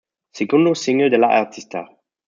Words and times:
Segundo 0.31 0.73
single 0.73 1.11
de 1.11 1.19
la 1.19 1.27
artista. 1.27 1.87